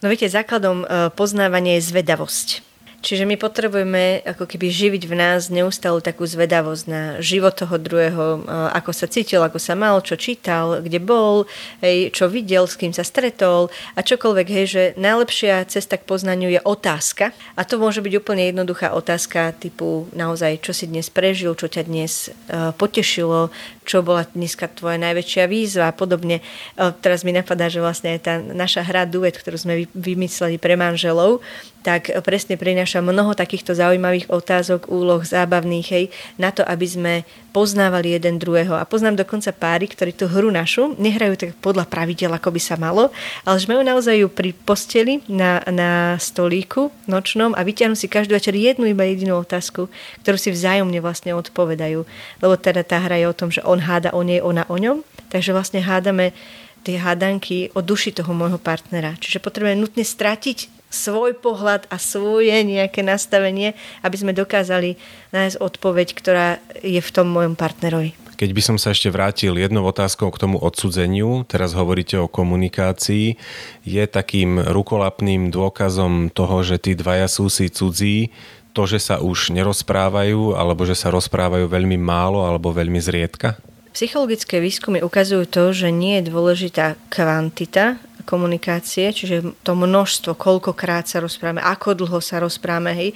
[0.01, 2.66] No viete, základom eh, poznávania je zvedavosť.
[2.97, 8.41] Čiže my potrebujeme ako keby živiť v nás neustálu takú zvedavosť na život toho druhého,
[8.73, 11.45] ako sa cítil, ako sa mal, čo čítal, kde bol,
[11.79, 16.49] hej, čo videl, s kým sa stretol a čokoľvek, hej, že najlepšia cesta k poznaniu
[16.49, 21.53] je otázka a to môže byť úplne jednoduchá otázka typu naozaj, čo si dnes prežil,
[21.53, 22.33] čo ťa dnes
[22.81, 23.53] potešilo,
[23.85, 26.41] čo bola dneska tvoja najväčšia výzva a podobne.
[26.75, 31.45] Teraz mi napadá, že vlastne aj tá naša hra duet, ktorú sme vymysleli pre manželov,
[31.87, 37.13] tak presne prináša mnoho takýchto zaujímavých otázok, úloh, zábavných, hej, na to, aby sme
[37.55, 38.75] poznávali jeden druhého.
[38.75, 42.75] A poznám dokonca páry, ktorí tú hru našu nehrajú tak podľa pravidel, ako by sa
[42.75, 43.07] malo,
[43.47, 48.35] ale že majú naozaj ju pri posteli na, na stolíku nočnom a vyťahnú si každý
[48.35, 49.87] večer jednu iba jedinú otázku,
[50.27, 52.03] ktorú si vzájomne vlastne odpovedajú.
[52.43, 55.07] Lebo teda tá hra je o tom, že on háda o nej, ona o ňom.
[55.31, 56.35] Takže vlastne hádame
[56.83, 59.15] tie hádanky o duši toho môjho partnera.
[59.23, 64.95] Čiže potrebujeme nutne stratiť svoj pohľad a svoje nejaké nastavenie, aby sme dokázali
[65.35, 66.47] nájsť odpoveď, ktorá
[66.79, 68.15] je v tom mojom partnerovi.
[68.37, 73.33] Keď by som sa ešte vrátil jednou otázkou k tomu odsudzeniu, teraz hovoríte o komunikácii,
[73.81, 78.29] je takým rukolapným dôkazom toho, že tí dvaja sú si cudzí,
[78.77, 83.57] to, že sa už nerozprávajú, alebo že sa rozprávajú veľmi málo alebo veľmi zriedka?
[83.97, 87.97] Psychologické výskumy ukazujú to, že nie je dôležitá kvantita
[88.27, 93.09] komunikácie, čiže to množstvo, koľkokrát sa rozprávame, ako dlho sa rozprávame, hej,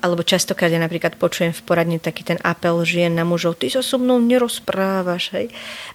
[0.00, 3.84] alebo častokrát ja napríklad počujem v poradne taký ten apel žien na mužov, ty sa
[3.84, 5.46] so mnou nerozprávaš, hej.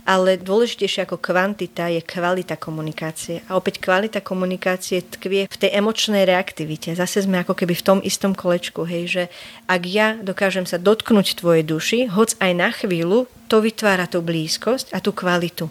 [0.06, 3.41] Ale dôležitejšie ako kvantita je kvalita komunikácie.
[3.50, 6.94] A opäť kvalita komunikácie tkvie v tej emočnej reaktivite.
[6.94, 9.24] Zase sme ako keby v tom istom kolečku, hej, že
[9.65, 14.94] ak ja dokážem sa dotknúť tvojej duši, hoc aj na chvíľu, to vytvára tú blízkosť
[14.94, 15.70] a tú kvalitu.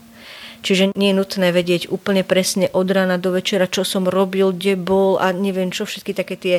[0.65, 4.81] Čiže nie je nutné vedieť úplne presne od rána do večera, čo som robil, kde
[4.81, 6.57] bol a neviem čo, všetky také tie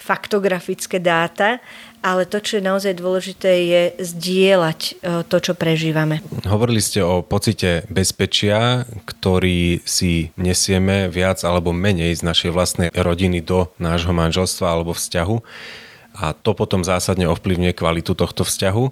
[0.00, 1.60] faktografické dáta,
[2.00, 4.92] ale to, čo je naozaj dôležité, je zdieľať e,
[5.28, 6.24] to, čo prežívame.
[6.48, 13.44] Hovorili ste o pocite bezpečia, ktorý si nesieme viac alebo menej z našej vlastnej rodiny
[13.44, 15.36] do nášho manželstva alebo vzťahu
[16.16, 18.84] a to potom zásadne ovplyvňuje kvalitu tohto vzťahu.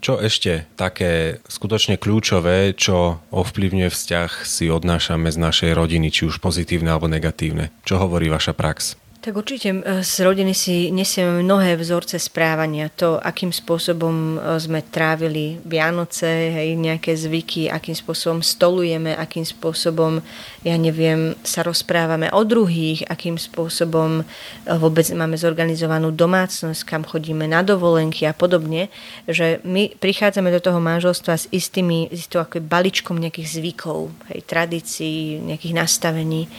[0.00, 6.40] Čo ešte také skutočne kľúčové, čo ovplyvňuje vzťah si odnášame z našej rodiny, či už
[6.40, 7.74] pozitívne alebo negatívne?
[7.84, 9.01] Čo hovorí vaša prax?
[9.22, 9.70] Tak určite
[10.02, 12.90] z rodiny si nesieme mnohé vzorce správania.
[12.98, 20.18] To, akým spôsobom e, sme trávili Vianoce, hej, nejaké zvyky, akým spôsobom stolujeme, akým spôsobom,
[20.66, 27.46] ja neviem, sa rozprávame o druhých, akým spôsobom e, vôbec máme zorganizovanú domácnosť, kam chodíme
[27.46, 28.90] na dovolenky a podobne,
[29.30, 34.42] že my prichádzame do toho manželstva s istými, s istou ako balíčkom nejakých zvykov, hej,
[34.50, 36.50] tradícií, nejakých nastavení.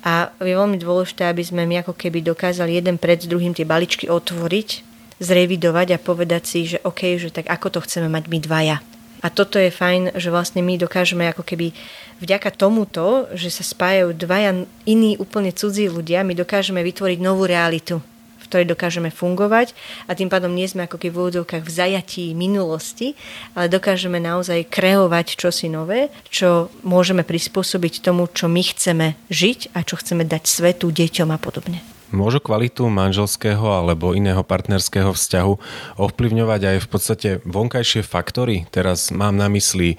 [0.00, 4.06] A je veľmi dôležité, aby sme my ako keby dokázali jeden pred druhým tie baličky
[4.06, 4.86] otvoriť,
[5.18, 8.78] zrevidovať a povedať si, že OK, že tak ako to chceme mať my dvaja.
[9.24, 11.74] A toto je fajn, že vlastne my dokážeme ako keby
[12.22, 17.98] vďaka tomuto, že sa spájajú dvaja iní úplne cudzí ľudia, my dokážeme vytvoriť novú realitu
[18.46, 19.74] v ktorej dokážeme fungovať
[20.06, 23.18] a tým pádom nie sme ako keby v úvodzovkách v zajatí minulosti,
[23.58, 29.82] ale dokážeme naozaj kreovať čosi nové, čo môžeme prispôsobiť tomu, čo my chceme žiť a
[29.82, 31.82] čo chceme dať svetu, deťom a podobne.
[32.14, 35.52] Môžu kvalitu manželského alebo iného partnerského vzťahu
[35.98, 38.62] ovplyvňovať aj v podstate vonkajšie faktory?
[38.70, 39.98] Teraz mám na mysli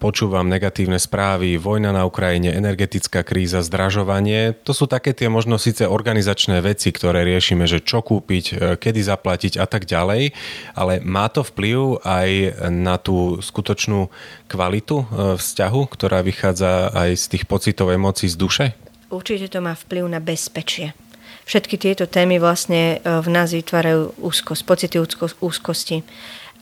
[0.00, 4.56] počúvam negatívne správy, vojna na Ukrajine, energetická kríza, zdražovanie.
[4.64, 9.00] To sú také tie možno síce organizačné veci, ktoré riešime, že čo kúpiť, e, kedy
[9.04, 10.32] zaplatiť a tak ďalej,
[10.72, 12.28] ale má to vplyv aj
[12.72, 14.08] na tú skutočnú
[14.48, 18.66] kvalitu e, vzťahu, ktorá vychádza aj z tých pocitov, emócií z duše?
[19.12, 21.03] Určite to má vplyv na bezpečie
[21.44, 24.96] všetky tieto témy vlastne e, v nás vytvárajú úzkosť, pocity
[25.40, 26.02] úzkosti.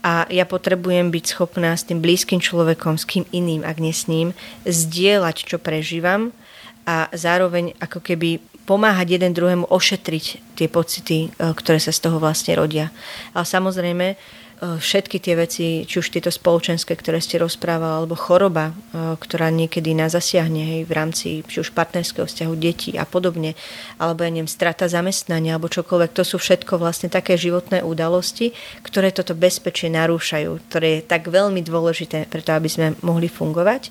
[0.02, 4.10] A ja potrebujem byť schopná s tým blízkym človekom, s kým iným, ak nie s
[4.10, 4.34] ním,
[4.66, 6.34] zdieľať, čo prežívam
[6.82, 12.18] a zároveň ako keby pomáhať jeden druhému ošetriť tie pocity, e, ktoré sa z toho
[12.18, 12.90] vlastne rodia.
[13.34, 14.18] Ale samozrejme,
[14.62, 19.90] všetky tie veci, či už tieto spoločenské, ktoré ste rozprával, alebo choroba, e, ktorá niekedy
[19.90, 23.58] nás zasiahne hej, v rámci či už partnerského vzťahu detí a podobne,
[23.98, 28.54] alebo ja neviem, strata zamestnania alebo čokoľvek, to sú všetko vlastne také životné udalosti,
[28.86, 33.90] ktoré toto bezpečie narúšajú, ktoré je tak veľmi dôležité preto, aby sme mohli fungovať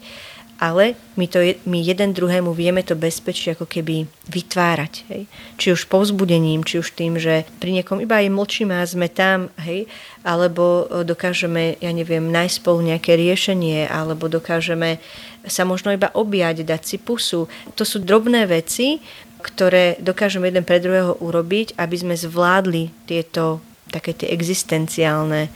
[0.62, 4.93] ale my, to, my jeden druhému vieme to bezpečie ako keby vytvárať.
[5.10, 5.21] Hej?
[5.58, 9.50] Či už povzbudením, či už tým, že pri niekom iba aj mlčíme a sme tam,
[9.65, 9.89] hej?
[10.21, 15.02] alebo e, dokážeme, ja neviem, nájsť spolu nejaké riešenie, alebo dokážeme
[15.50, 17.50] sa možno iba objať, dať si pusu.
[17.74, 19.02] To sú drobné veci,
[19.41, 25.50] ktoré dokážeme jeden pre druhého urobiť, aby sme zvládli tieto také tie existenciálne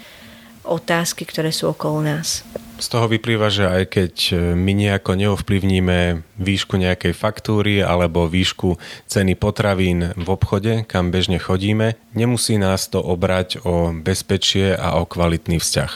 [0.65, 2.43] otázky, ktoré sú okolo nás.
[2.75, 8.75] Z toho vyplýva, že aj keď e, my nejako neovplyvníme výšku nejakej faktúry alebo výšku
[9.07, 15.07] ceny potravín v obchode, kam bežne chodíme, nemusí nás to obrať o bezpečie a o
[15.07, 15.91] kvalitný vzťah.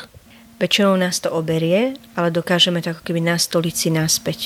[0.60, 4.39] Väčšinou nás to oberie, ale dokážeme to ako keby nastoliť si naspäť.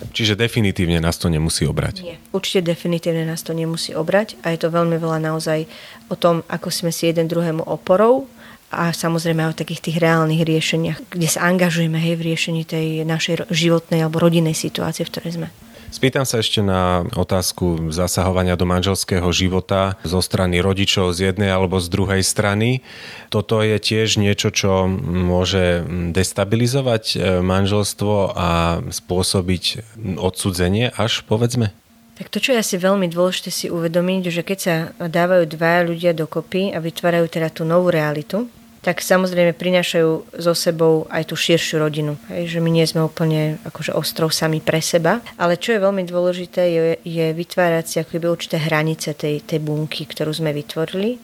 [0.00, 2.06] Čiže definitívne nás to nemusí obrať.
[2.06, 5.68] Nie, určite definitívne nás to nemusí obrať a je to veľmi veľa naozaj
[6.08, 8.24] o tom, ako sme si jeden druhému oporou,
[8.70, 13.02] a samozrejme aj o takých tých reálnych riešeniach, kde sa angažujeme hej, v riešení tej
[13.02, 15.48] našej životnej alebo rodinnej situácie, v ktorej sme.
[15.90, 21.82] Spýtam sa ešte na otázku zasahovania do manželského života zo strany rodičov z jednej alebo
[21.82, 22.86] z druhej strany.
[23.26, 25.82] Toto je tiež niečo, čo môže
[26.14, 28.50] destabilizovať e, manželstvo a
[28.86, 29.82] spôsobiť
[30.14, 31.74] odsudzenie až, povedzme?
[32.22, 36.12] Tak to, čo je asi veľmi dôležité si uvedomiť, že keď sa dávajú dvaja ľudia
[36.14, 38.46] dokopy a vytvárajú teda tú novú realitu,
[38.80, 42.16] tak samozrejme prinášajú so sebou aj tú širšiu rodinu.
[42.32, 45.20] Hej, že my nie sme úplne akože ostrov sami pre seba.
[45.36, 50.08] Ale čo je veľmi dôležité, je, je vytvárať si akoby určité hranice tej, tej bunky,
[50.08, 51.20] ktorú sme vytvorili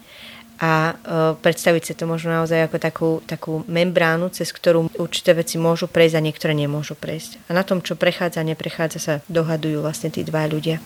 [0.57, 0.97] a
[1.45, 6.17] predstaviť si to možno naozaj ako takú, takú membránu, cez ktorú určité veci môžu prejsť
[6.17, 7.53] a niektoré nemôžu prejsť.
[7.53, 10.81] A na tom, čo prechádza a neprechádza, sa dohadujú vlastne tí dva ľudia.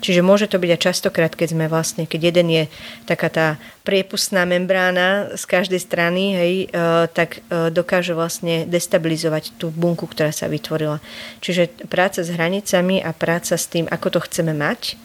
[0.00, 2.64] Čiže môže to byť aj častokrát, keď sme vlastne, keď jeden je
[3.08, 3.46] taká tá
[3.82, 6.80] priepustná membrána z každej strany, hej, e,
[7.10, 11.00] tak e, dokáže vlastne destabilizovať tú bunku, ktorá sa vytvorila.
[11.40, 15.00] Čiže práca s hranicami a práca s tým, ako to chceme mať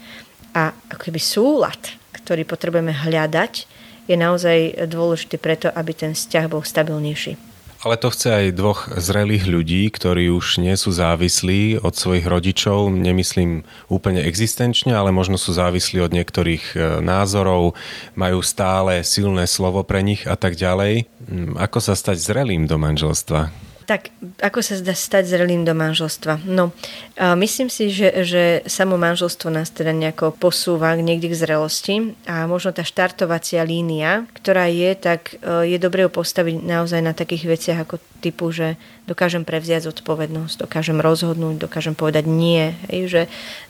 [0.52, 1.80] a akoby súlad,
[2.12, 3.54] ktorý potrebujeme hľadať,
[4.10, 7.51] je naozaj dôležitý preto, aby ten vzťah bol stabilnejší.
[7.82, 12.94] Ale to chce aj dvoch zrelých ľudí, ktorí už nie sú závislí od svojich rodičov,
[12.94, 17.74] nemyslím úplne existenčne, ale možno sú závislí od niektorých e, názorov,
[18.14, 21.10] majú stále silné slovo pre nich a tak ďalej.
[21.26, 23.71] Mm, ako sa stať zrelým do manželstva?
[23.90, 26.46] Tak, ako sa zdá stať zrelým do manželstva?
[26.46, 26.70] No,
[27.18, 32.78] myslím si, že, že samo manželstvo nás teda nejako posúva niekde k zrelosti a možno
[32.78, 37.80] tá štartovacia línia, ktorá je, tak e, je dobre ju postaviť naozaj na takých veciach
[37.82, 38.78] ako typu, že
[39.10, 43.22] dokážem prevziať zodpovednosť, dokážem rozhodnúť, dokážem povedať nie, hej, že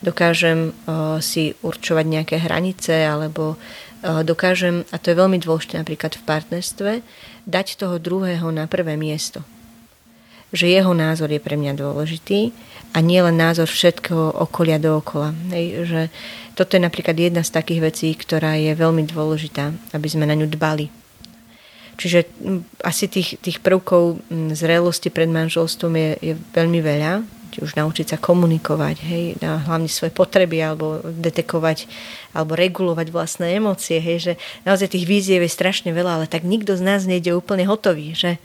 [0.04, 6.20] dokážem uh, si určovať nejaké hranice alebo uh, dokážem, a to je veľmi dôležité napríklad
[6.20, 6.92] v partnerstve,
[7.48, 9.42] dať toho druhého na prvé miesto
[10.52, 12.52] že jeho názor je pre mňa dôležitý
[12.92, 15.32] a nie len názor všetkého okolia dookola.
[15.56, 16.02] Hej, že
[16.60, 20.52] toto je napríklad jedna z takých vecí, ktorá je veľmi dôležitá, aby sme na ňu
[20.52, 20.92] dbali.
[21.96, 22.28] Čiže
[22.84, 24.20] asi tých, tých prvkov
[24.58, 27.24] zrelosti pred manželstvom je, je veľmi veľa.
[27.52, 31.84] Či už naučiť sa komunikovať, hej, hlavne svoje potreby, alebo detekovať,
[32.32, 34.34] alebo regulovať vlastné emócie, hej, že
[34.64, 38.40] naozaj tých víziev je strašne veľa, ale tak nikto z nás nejde úplne hotový, že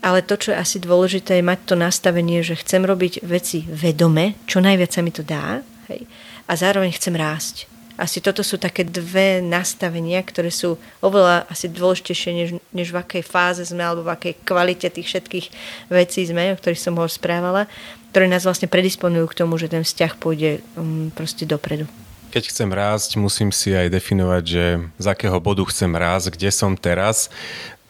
[0.00, 4.40] ale to, čo je asi dôležité, je mať to nastavenie, že chcem robiť veci vedome,
[4.48, 5.60] čo najviac sa mi to dá,
[5.92, 6.08] hej,
[6.48, 7.70] a zároveň chcem rásť.
[8.00, 13.20] Asi toto sú také dve nastavenia, ktoré sú oveľa asi dôležitejšie, než, než v akej
[13.20, 15.46] fáze sme alebo v akej kvalite tých všetkých
[15.92, 17.68] vecí sme, o ktorých som ho správala,
[18.08, 21.84] ktoré nás vlastne predisponujú k tomu, že ten vzťah pôjde um, proste dopredu.
[22.32, 24.64] Keď chcem rásť, musím si aj definovať, že
[24.96, 27.28] z akého bodu chcem rásť, kde som teraz.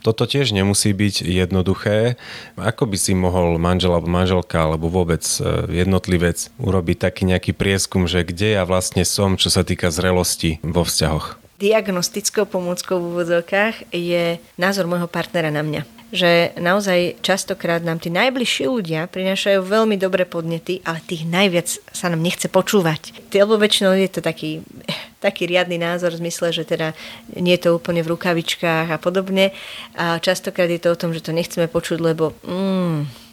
[0.00, 2.16] Toto tiež nemusí byť jednoduché.
[2.56, 8.08] Ako by si mohol manžel alebo manželka alebo vôbec e, jednotlivec urobiť taký nejaký prieskum,
[8.08, 11.36] že kde ja vlastne som, čo sa týka zrelosti vo vzťahoch?
[11.60, 18.10] Diagnostickou pomôckou v úvodzovkách je názor môjho partnera na mňa že naozaj častokrát nám tí
[18.10, 23.30] najbližší ľudia prinášajú veľmi dobré podnety, ale tých najviac sa nám nechce počúvať.
[23.30, 24.66] Lebo väčšinou je to taký,
[25.24, 26.92] taký riadny názor v zmysle, že teda
[27.38, 29.54] nie je to úplne v rukavičkách a podobne.
[29.94, 33.29] A častokrát je to o tom, že to nechceme počuť, lebo mm,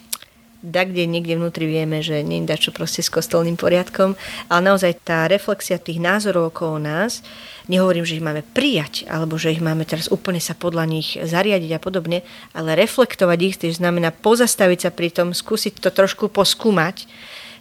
[0.62, 4.18] da kde niekde vnútri vieme, že nie je čo proste s kostolným poriadkom,
[4.50, 7.22] ale naozaj tá reflexia tých názorov okolo nás
[7.68, 11.76] Nehovorím, že ich máme prijať, alebo že ich máme teraz úplne sa podľa nich zariadiť
[11.76, 12.24] a podobne,
[12.56, 17.04] ale reflektovať ich, to znamená pozastaviť sa pri tom, skúsiť to trošku poskúmať,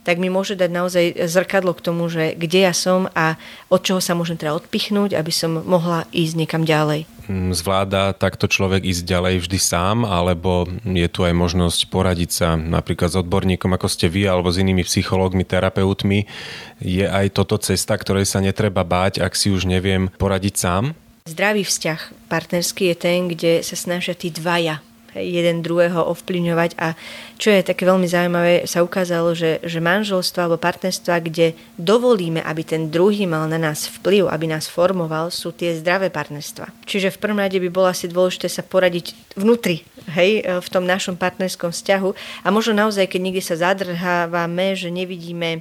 [0.07, 3.35] tak mi môže dať naozaj zrkadlo k tomu, že kde ja som a
[3.67, 7.11] od čoho sa môžem teda odpichnúť, aby som mohla ísť niekam ďalej.
[7.27, 12.55] Mm, zvláda takto človek ísť ďalej vždy sám, alebo je tu aj možnosť poradiť sa
[12.55, 16.31] napríklad s odborníkom, ako ste vy, alebo s inými psychológmi, terapeutmi.
[16.79, 20.95] Je aj toto cesta, ktorej sa netreba báť, ak si už neviem poradiť sám?
[21.27, 24.79] Zdravý vzťah partnerský je ten, kde sa snažia tí dvaja
[25.21, 26.93] jeden druhého ovplyvňovať a
[27.37, 32.63] čo je také veľmi zaujímavé, sa ukázalo, že, že manželstva alebo partnerstva, kde dovolíme, aby
[32.65, 36.73] ten druhý mal na nás vplyv, aby nás formoval, sú tie zdravé partnerstva.
[36.89, 39.85] Čiže v prvom rade by bolo asi dôležité sa poradiť vnútri,
[40.17, 42.11] hej, v tom našom partnerskom vzťahu
[42.45, 45.61] a možno naozaj, keď niekde sa zadrhávame, že nevidíme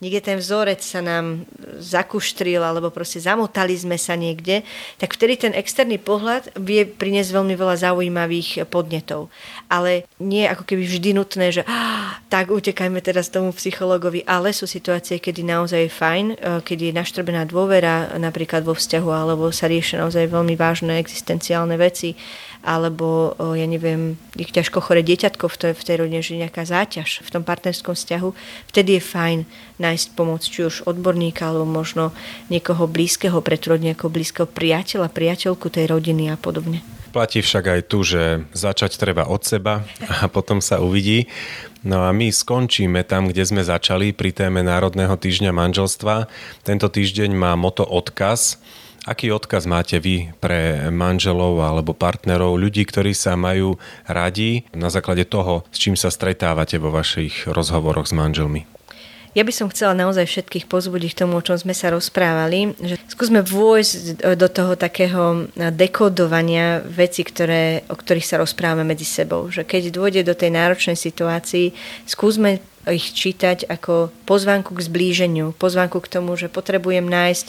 [0.00, 1.48] niekde ten vzorec sa nám
[1.80, 4.60] zakuštril alebo proste zamotali sme sa niekde,
[5.00, 9.32] tak vtedy ten externý pohľad vie priniesť veľmi veľa zaujímavých podnetov.
[9.72, 14.68] Ale nie ako keby vždy nutné, že ah, tak utekajme teraz tomu psychologovi, ale sú
[14.68, 19.70] situácie, kedy naozaj je fajn, e, keď je naštrbená dôvera napríklad vo vzťahu alebo sa
[19.70, 22.12] riešia naozaj veľmi vážne existenciálne veci
[22.66, 27.22] alebo ja neviem, ich ťažko chore dieťatko v tej, v tej rodine, že nejaká záťaž
[27.22, 28.34] v tom partnerskom vzťahu,
[28.74, 29.38] vtedy je fajn
[29.86, 32.10] nájsť pomoc, či už odborníka, alebo možno
[32.50, 36.82] niekoho blízkeho pre tú rodinu, ako blízkeho priateľa, priateľku tej rodiny a podobne.
[37.14, 41.30] Platí však aj tu, že začať treba od seba a potom sa uvidí.
[41.86, 46.26] No a my skončíme tam, kde sme začali pri téme Národného týždňa manželstva.
[46.66, 48.58] Tento týždeň má moto odkaz
[49.06, 55.22] Aký odkaz máte vy pre manželov alebo partnerov, ľudí, ktorí sa majú radi na základe
[55.30, 58.75] toho, s čím sa stretávate vo vašich rozhovoroch s manželmi?
[59.36, 62.96] Ja by som chcela naozaj všetkých pozbudiť k tomu, o čom sme sa rozprávali, že
[63.04, 69.52] skúsme vôjsť do toho takého dekodovania veci, ktoré, o ktorých sa rozprávame medzi sebou.
[69.52, 71.76] Že keď dôjde do tej náročnej situácii,
[72.08, 77.46] skúsme ich čítať ako pozvánku k zblíženiu, pozvánku k tomu, že potrebujem nájsť,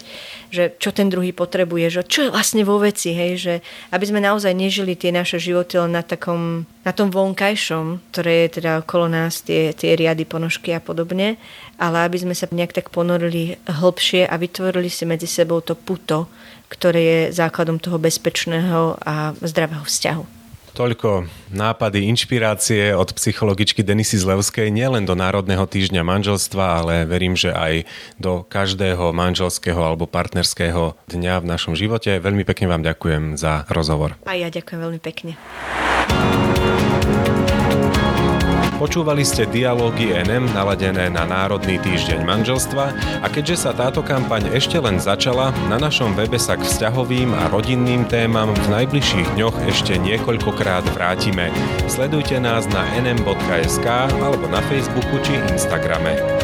[0.50, 3.54] že čo ten druhý potrebuje, že čo je vlastne vo veci, hej, že
[3.94, 8.62] aby sme naozaj nežili tie naše životy len na takom, na tom vonkajšom, ktoré je
[8.62, 11.38] teda okolo nás, tie, tie riady, ponožky a podobne,
[11.78, 16.26] ale aby sme sa nejak tak ponorili hlbšie a vytvorili si medzi sebou to puto,
[16.68, 20.37] ktoré je základom toho bezpečného a zdravého vzťahu.
[20.78, 27.50] Toľko nápady, inšpirácie od psychologičky Denisy Zlevskej nielen do Národného týždňa manželstva, ale verím, že
[27.50, 27.90] aj
[28.22, 32.22] do každého manželského alebo partnerského dňa v našom živote.
[32.22, 34.22] Veľmi pekne vám ďakujem za rozhovor.
[34.30, 35.34] A ja ďakujem veľmi pekne.
[38.78, 42.86] Počúvali ste dialógy NM naladené na Národný týždeň manželstva
[43.26, 47.50] a keďže sa táto kampaň ešte len začala, na našom webe sa k vzťahovým a
[47.50, 51.50] rodinným témam v najbližších dňoch ešte niekoľkokrát vrátime.
[51.90, 56.37] Sledujte nás na nm.sk alebo na Facebooku či Instagrame.